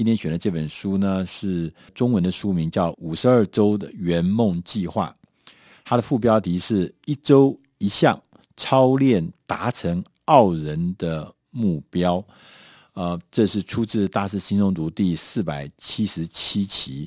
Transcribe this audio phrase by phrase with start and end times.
[0.00, 5.14] 今天选的这本书呢，是中文的书名叫《五十二周的圆梦计划》，
[5.84, 8.18] 它的副标题是一周一项
[8.56, 12.24] 操练达成傲人的目标。
[12.94, 17.06] 呃，这是出自《大师轻松读》第四百七十七期。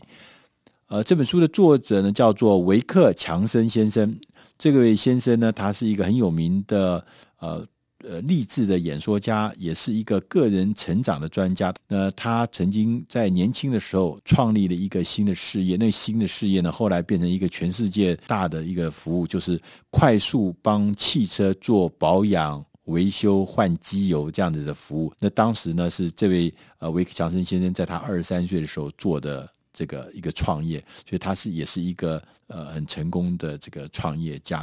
[0.85, 4.15] 呃，这本书的作者呢，叫做维克强森先生。
[4.55, 7.03] 这位先生呢，他是一个很有名的
[7.39, 7.65] 呃
[8.03, 11.73] 呃励志的演说家，也是一个个人成长的专家。
[11.87, 19.59] 那他曾经在年轻的时候创立了一个新的事业，那新的事业呢，后来变成一个全世界大的一个服务，就是
[19.89, 25.11] 快速帮汽车做保养、维修、换机油这样子的服务。
[25.19, 29.49] 那当时呢，是这位呃维克强森先生在他二十三岁的时候做的。
[29.75, 34.59] 这个一个创业，所以他是也是一个呃很成功的这个创业家。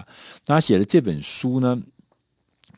[0.46, 1.76] 那他写的这本书呢，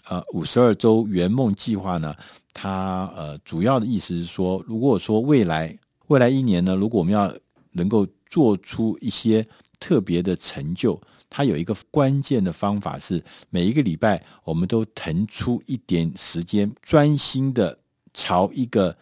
[0.08, 2.14] 呃，五十二周圆梦计划呢，
[2.52, 7.32] 它呃主要的意思是说，如果说未来未来一年呢，如果我们要
[7.70, 9.46] 能够做出一些
[9.78, 17.78] 特别的成就，它有一个关键的方法是，每一个礼拜我们都腾出一点时间，专心的
[18.12, 18.96] 朝一个。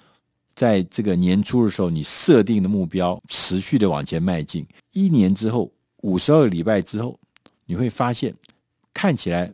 [0.57, 4.67] 在这个年初的时候，你设定的目标持续的往前迈进。
[4.93, 7.19] 一年之后，五十二个礼拜之后，
[7.65, 8.35] 你会发现，
[8.93, 9.51] 看起来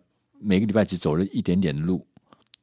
[0.47, 2.07] 每个礼拜只走了一点点的路，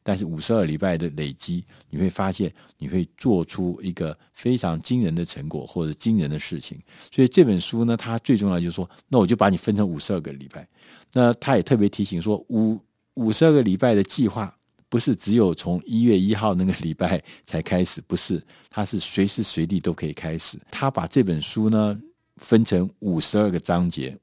[0.02, 6.80] 但是五十二礼拜的累积，你会发现你会做出一个非常惊人的成果或者惊人的事情。
[7.12, 10.68] 所以这本书呢，它最重要就是说，那我就把你分成五十二个礼拜。
[11.12, 12.80] 那他也特别提醒说，五
[13.16, 14.56] 五十二个礼拜的计划。
[14.90, 18.40] 不是只有从一月一号那个礼拜才开始，不是，
[18.70, 20.56] 它是随时随地都可以开始。
[20.70, 22.00] 他把这本书呢
[22.36, 24.16] 分成五十二个章节，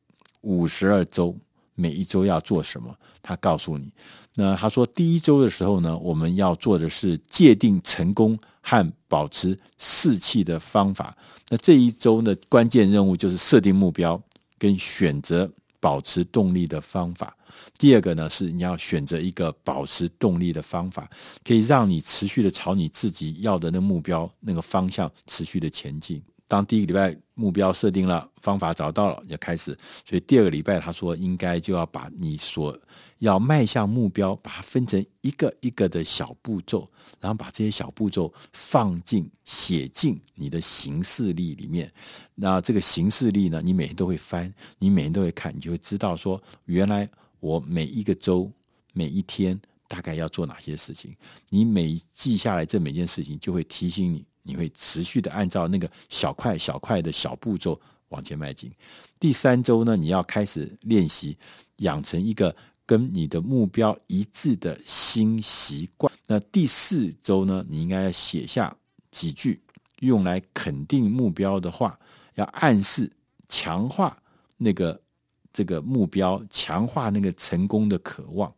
[0.42, 1.36] 五十二周，
[1.75, 3.91] 每一周要做什么，他告诉你。
[4.35, 11.17] 那他说，第一周的时候呢，我们要做的是界定成功和保持士气的方法。
[11.49, 14.21] 那这一周呢，关键任务就是设定目标
[14.57, 17.37] 跟选择保持动力的方法。
[17.77, 21.11] 第二个呢，是你要选择一个保持动力的方法，
[21.44, 26.23] 可以让你持续的朝你自己要的那目标那个方向持续的前进。
[26.50, 29.71] 当第一个礼拜目标设定了，方法找到了，你要开始。
[30.05, 32.77] 所以第二个礼拜他说，应该就要把你所
[33.19, 36.91] 要迈向目标，把它分成一个一个的小步骤，
[37.21, 41.88] 然后把这些小步骤放进写进你的行事历里面。
[42.34, 47.09] 那这个行事历呢，你每天都会翻，你每天都会看，你就会知道说原来。
[47.38, 48.53] 我每一个周、
[48.93, 51.17] 每一天大概要做哪些事情？
[51.49, 58.71] 你每记下来这每件事情，就会提醒你，你会持续的按照那个小块、小块的小步骤往前迈进。
[59.19, 61.37] 第三周呢，你要开始练习，
[61.77, 66.12] 养成一个跟你的目标一致的新习惯。
[66.27, 68.77] 那第四周呢，你应该要写下
[69.11, 69.61] 几句
[70.00, 71.99] 用来肯定目标的话，
[72.34, 73.11] 要暗示、
[73.49, 74.17] 强化
[74.56, 75.00] 那个。
[75.53, 78.55] 这个目标，强化那个成功的渴望。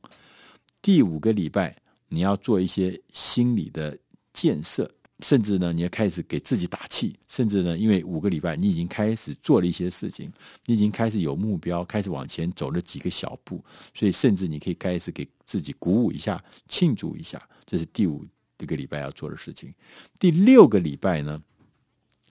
[0.82, 1.74] 第五个礼拜，
[2.06, 3.98] 你要做一些心理的
[4.34, 4.88] 建设，
[5.22, 7.18] 甚至呢，你要开始给自己打气。
[7.28, 10.30] 甚至呢，因为五个礼拜你已经开始做了一些事情，
[10.66, 17.40] 你已经开始有目标，开始往前走了几个小步，所以甚至你可以开始给自己鼓舞一下，庆祝一下。
[17.64, 18.26] 这是第五
[18.58, 19.72] 个礼拜要做的事情。
[20.18, 21.40] 第六个礼拜呢，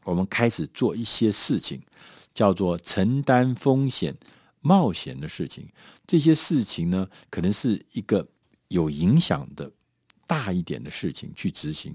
[0.03, 1.81] 我们开始做一些事情，
[2.33, 4.15] 叫做承担风险。
[4.63, 5.67] 冒险的事情，
[6.05, 8.27] 这些事情呢，可能是一个
[8.67, 9.71] 有影响的
[10.31, 11.93] 大一点的事情去执行。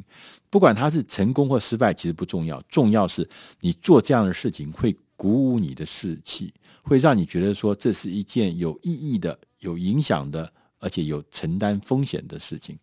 [0.50, 3.26] 不管它是成功或失败，其实不重要，重要是
[3.60, 6.52] 你做这样的事情会鼓舞你的士气，
[6.82, 12.78] 会让你觉得说这是一件有意义的、有影响的，而且有承担风险的事情。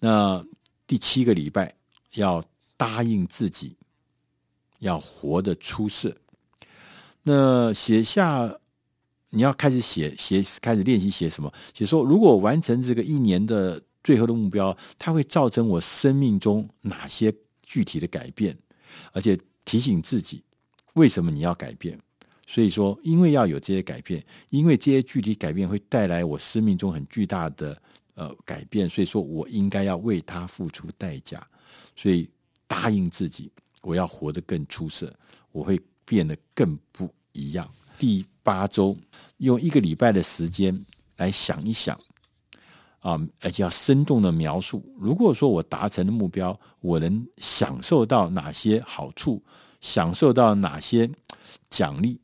[0.00, 0.42] 那
[0.86, 1.74] 第七个礼拜
[2.14, 2.42] 要
[2.78, 3.76] 答应自己，
[4.78, 6.16] 要活得出色。
[7.24, 8.58] 那写下。
[9.30, 11.52] 你要开始写写，开始练习写什么？
[11.74, 18.56] 写说，如果完成这个一年的最后的目标，它会造成我生命中哪些具体的改变？
[19.12, 20.42] 而且提醒自己，
[20.94, 21.98] 为什么你要改变？
[22.46, 27.76] 所以说，因为要有这些改变，因为这些具体改变会带来我生命中很巨大的
[28.14, 31.46] 呃改变，所以说我应该要为它付出代价。
[31.94, 32.26] 所以
[32.66, 33.50] 答应自己，
[33.82, 35.14] 我要活得更出色，
[35.52, 37.68] 我会变得更不一样。
[37.98, 38.96] 第八周，
[39.36, 40.86] 用一个礼拜的时间
[41.16, 41.98] 来想一想，
[43.00, 44.84] 啊，而且要生动的描述。
[44.98, 49.42] 如果说我达成的目标，我能享受到哪些好处，
[49.80, 51.08] 享受到哪些
[51.70, 52.18] 奖励，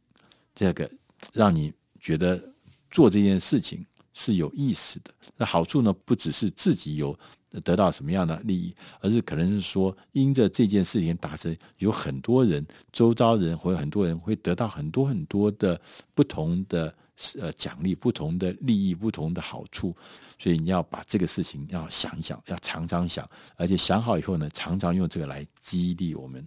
[0.54, 0.90] 这个
[1.32, 2.42] 让你觉得
[2.90, 5.12] 做这件事情是有意思的。
[5.36, 7.16] 那好处呢，不只是自己有
[7.62, 15.80] 得到什么样的利益，而是可能是说，因着这件事情达成，有很多人、周遭人或者很多人会得到很多很多的
[16.14, 19.94] 不同的是呃奖励、不同的利益、不同的好处。
[20.38, 26.46] 所以你要把这个事情要想一想，要常常想，而且想好以后呢，常常用这个来激励我们。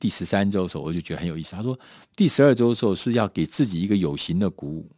[0.00, 1.52] 第十三周的时候，我就觉得很有意思。
[1.52, 1.78] 他说，
[2.14, 4.90] 第十二周的时候是要给自己一个有形的鼓舞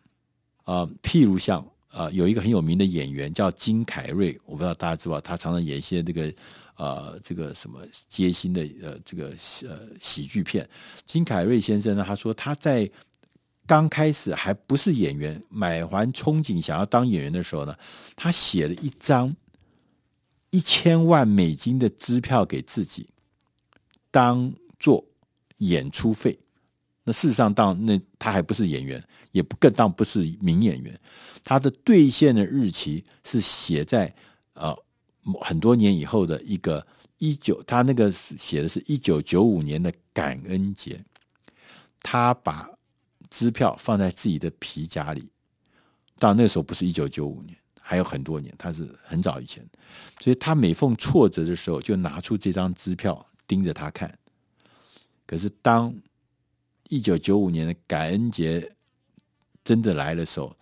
[0.64, 6.34] 啊、呃，譬如像啊、呃，有一个很有名的演员叫金凯瑞，我不知道大家知道，他常常演一些这个
[6.76, 9.34] 呃这个什么街心的呃这个
[9.66, 10.69] 呃喜剧片。
[11.06, 12.90] 金凯瑞先生呢，他说他在
[13.70, 17.76] 刚开始还不是演员，满怀憧憬想要当演员的时候呢，
[18.17, 19.37] 他写了一张
[20.50, 23.06] 一千万美金的支票给自己
[24.11, 24.52] 当。
[24.82, 25.05] 做
[25.58, 26.38] 演出费，
[27.05, 30.99] 那事实上当那他还不是演员，也不更当不是名演员，
[31.44, 34.11] 他的兑现的日期是写在
[34.55, 34.75] 呃
[35.43, 36.87] 很多年以后的一个
[37.19, 40.99] 一九，他那个写的是一九九五年的感恩节，
[42.00, 42.66] 他把
[43.31, 45.31] 支票放在自己的皮夹里，
[46.19, 49.65] 到那时候不是一九九五年，还有很多年，他是很早以前，
[50.21, 54.19] 所以他每逢挫折的时候就拿出这张支票盯着他看。
[55.27, 55.94] 可是，当
[56.88, 58.69] 一九九五年的感恩节
[59.62, 60.55] 真的来的时候，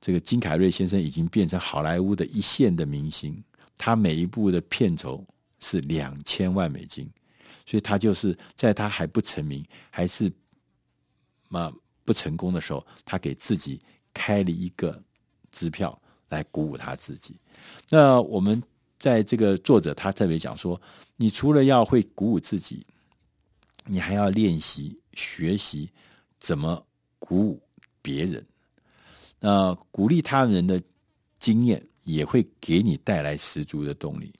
[0.00, 3.40] 这个金凯瑞先生已经变成好莱坞的一线的明星，
[3.78, 5.24] 他每一部的片酬
[5.60, 7.08] 是两千万美金，
[7.64, 10.32] 所以他就是在他还不成名、还是
[11.48, 11.72] 嘛
[12.04, 13.80] 不成功的时候，他给自己
[14.14, 15.02] 开了一个
[15.50, 17.36] 支票来鼓舞他自己。
[17.88, 18.62] 那我们
[18.98, 20.80] 在这个作者他特别讲说，
[21.16, 22.86] 你除了要会鼓舞自己。
[23.84, 25.90] 你还要练习学习
[26.38, 26.86] 怎么
[27.18, 27.60] 鼓舞
[28.00, 28.46] 别人，
[29.40, 30.80] 那鼓励他人的
[31.40, 34.32] 经验也会给你带来十足的动力。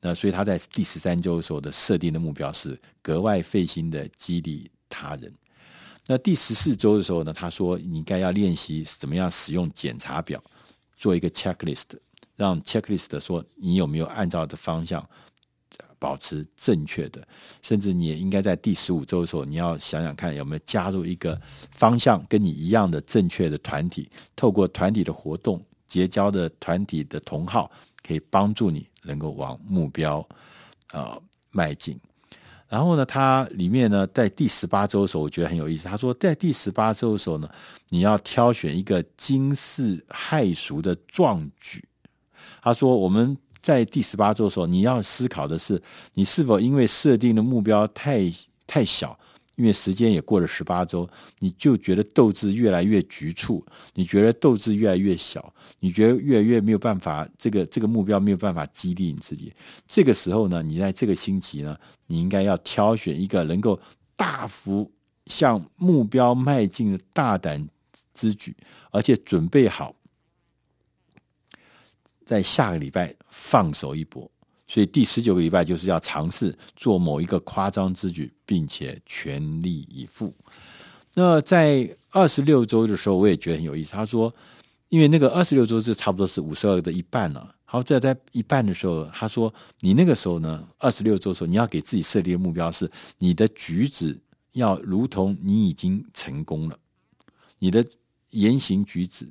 [0.00, 5.32] 那所以他在第十三周的时候的设定的目标是格外费心的激励他人。
[6.06, 10.42] 那第十四周的时候呢，他说你应该要练习怎么样使用检查表
[10.96, 11.86] 做一个 checklist，
[12.36, 15.06] 让 checklist 说你有没有按照的方向。
[15.98, 17.24] 保持正确的，
[17.62, 21.40] 甚至你也应该在第十五周的时候，你要想想看有没有加入一个
[21.70, 27.70] 方向跟你一样的正确的团体，透过团体的活动结交的团体的同好，
[28.04, 30.18] 可以帮助你能够往目标
[30.88, 31.22] 啊、呃、
[31.52, 31.96] 迈进。
[32.72, 35.86] 然后呢，他里面呢，在第十八周的时候，我觉得很有意思。
[35.86, 37.46] 他说，在第十八周的时候呢，
[37.90, 41.84] 你要挑选一个惊世骇俗的壮举。
[42.62, 43.36] 他说，我们。
[43.62, 45.80] 在第十八周的时候，你要思考的是，
[46.14, 48.20] 你是否因为设定的目标太
[48.66, 49.16] 太小，
[49.56, 51.08] 因为时间也过了十八周，
[51.38, 53.64] 你就觉得斗志越来越局促，
[53.94, 59.52] 你觉得斗志越来越小，你觉得越来越没有办法，这个这个目标没有办法激励你自己。
[59.86, 63.78] 这个时候呢，你在这个星期呢，你应该要挑选一个能够
[64.16, 64.90] 大幅
[65.26, 67.68] 向目标迈进的大胆
[68.14, 68.56] 之举，
[68.90, 69.94] 而且准备好。
[72.24, 74.30] 在下个礼拜放手一搏，
[74.72, 80.34] 所以第十九个礼拜就是要尝试做某一个夸张之举，并且全力以赴。
[81.12, 83.92] 那在二十六周的时候，我也觉得很有意思。
[83.92, 84.34] 他说，
[84.88, 87.54] 因为那个二十六周是差不多是五十二的一半了。
[87.66, 94.18] 好，在在一半的时候，他说，你那个时候呢，二十六周的时候，你要给自己设立的目标是，你的举止
[94.52, 96.78] 要如同你已经成功了，
[97.58, 97.86] 你的
[98.30, 99.28] 言行举止，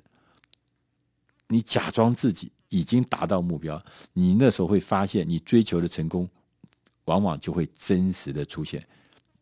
[1.48, 2.52] 你假装自己。
[2.72, 3.80] 已经达到目标，
[4.14, 6.28] 你那时候会发现，你追求的成功，
[7.06, 8.82] 往往就会真实的出现，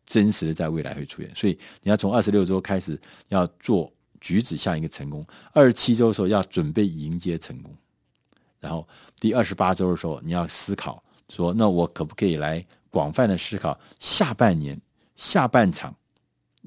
[0.04, 1.32] 真实的在未来会出现。
[1.34, 7.72] 所以你要从二十六周开始要做举止像一个成功，二十七周的时候要准备迎接成功，
[8.58, 8.86] 然后
[9.20, 14.78] 第二十八周的时候你要思考说，那我可不可以来广泛的思考下半年
[15.14, 15.94] 下半场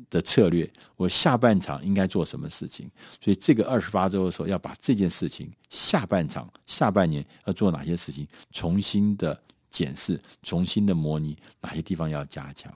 [0.10, 2.90] 的策略，我下半场应该做什么事情？
[3.22, 12.74] 所以这个二十八周的时候，要把这件事情下半场、下半年要做哪些事情，重新的检视、重新的模拟哪些地方要加强。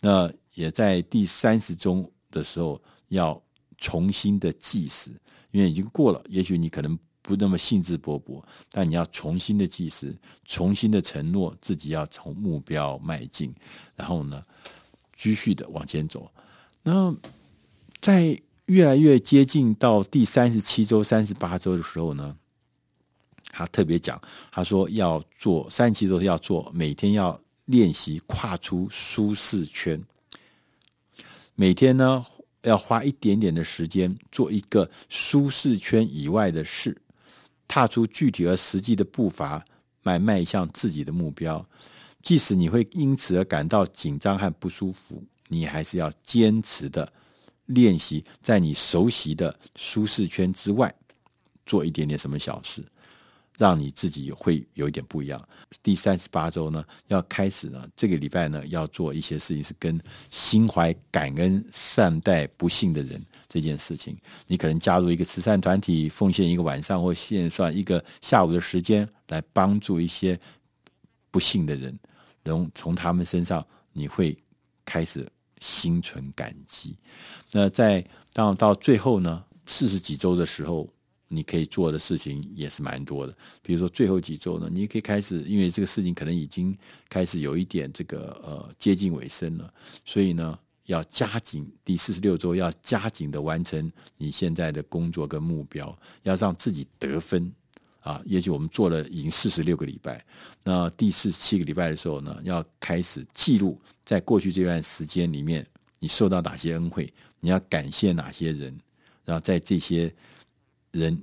[0.00, 3.42] 那也在第三十周的时候，要
[3.78, 5.10] 重新的计时，
[5.50, 10.14] 因为已经过了，也许你可能不那么兴致勃勃，但你要重新的计时，
[10.44, 13.54] 重新的承诺自己要从目标迈进，
[13.96, 14.44] 然后呢，
[15.16, 16.30] 继续的往前走。
[16.82, 17.14] 那
[18.00, 22.36] 在越来越接近到第三十七周、三十八周的时候呢，
[23.50, 24.20] 他特别讲，
[24.50, 30.02] 他说要做三十七周要做，每天要练习跨出舒适圈，
[31.54, 32.24] 每天呢
[32.62, 36.96] 要花一点点的时间做一个舒适圈以外的事，
[37.68, 39.64] 踏出具体而实际的步伐，
[40.02, 41.66] 迈迈向自己的目标。
[42.22, 47.12] 即使你会因此而感到紧张和不舒服，你还是要坚持的
[47.66, 50.94] 练习，在你熟悉的舒适圈之外，
[51.66, 52.82] 做一点点什么小事。
[53.58, 55.48] 让你自己会有一点不一样。
[55.82, 64.16] 第三十八周呢，要开始呢，这个礼拜呢，要做一些事情，是跟心怀感恩、善待不幸的人这件事情。
[64.46, 70.40] 你可能加入一个慈善团体，奉献一个晚上或线上一个下午的时间，来帮助一些
[71.30, 71.94] 不幸的人。
[72.42, 74.34] 然后从他们身上，你会
[74.86, 75.30] 开始
[75.60, 76.96] 心存感激。
[77.52, 80.92] 那在到到最后呢，四十几周的时候。
[81.32, 86.76] 你可以做的事情也是蛮多的，比如说最后几周呢，你可以开始，因为这个事情可能已经
[87.08, 89.72] 开始有一点这个呃接近尾声了，
[90.04, 97.52] 所以呢要加紧第四十六周要加紧的完成你现在的工作跟目标，要让自己得分
[98.00, 98.20] 啊。
[98.24, 100.24] 也许我们做了已经四十六个礼拜，
[100.62, 105.66] 那第四十七个礼拜的时候呢，要开始记录在过去这段时间里面
[105.98, 108.78] 你受到哪些恩惠，你要感谢哪些人，
[109.24, 110.12] 然后在这些。
[110.92, 111.16] 人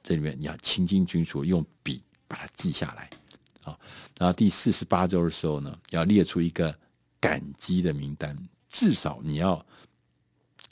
[0.00, 3.10] 这里面你要清清楚楚用笔把它记下来，
[3.64, 3.76] 啊，
[4.16, 6.72] 然后第四十八周的时候呢，要列出一个
[7.18, 8.38] 感激的名单，
[8.70, 9.66] 至少你要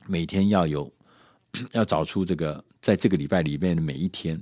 [0.07, 0.89] 每天要有，
[1.73, 4.41] 要找出这个在这个礼拜里面的每一天，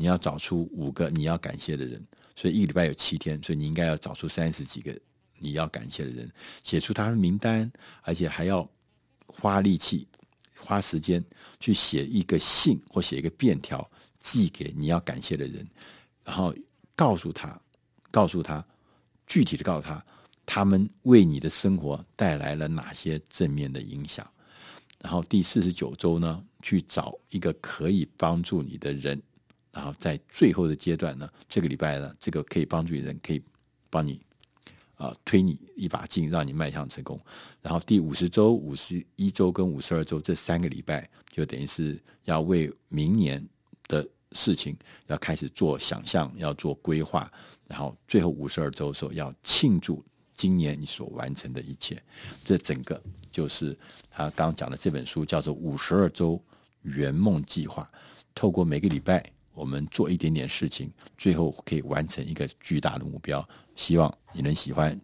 [0.00, 2.02] 你要找出五个你要感谢的人，
[2.34, 4.98] 所以一个礼拜有七天，所以你应该要找出三十几个
[5.38, 6.30] 你要感谢的人，
[6.64, 8.66] 写出他的名单，而且还要
[9.26, 10.06] 花力气。
[10.62, 11.24] 花时间
[11.58, 15.66] 去写一个信或写一个便条寄给你要感谢的人，
[16.22, 16.54] 然后
[16.94, 17.58] 告诉他，
[18.10, 18.62] 告诉他，
[19.26, 20.04] 具体的告诉他，
[20.44, 24.30] 他们为你的生活带来了哪些正面的影响。
[25.00, 29.18] 然后第四十九周呢，去找一个可以帮助你的人，
[29.72, 33.42] 然后在最后的阶段呢，这个礼拜呢，这个可以帮助人可以
[33.88, 34.20] 帮你。
[34.96, 37.18] 啊，推你一把劲，让你迈向成功。
[37.62, 43.42] 然后第五十周、五十一周跟五十二周这三个礼拜，就等于是要为明年
[43.88, 47.32] 的事情要开始做想象，要做规划。
[47.66, 51.98] 然后最后五十二周的时候，要庆祝今年你所完成的一切。
[52.44, 53.74] 这整个就是
[54.10, 56.38] 他刚讲的这本书，叫做《五十二周
[56.82, 57.90] 圆梦计划》。
[58.34, 59.32] 透过每个礼拜。
[59.60, 63.46] 我们做一点点事情，最后可以完成一个巨大的目标。
[63.76, 64.98] 希望你能喜欢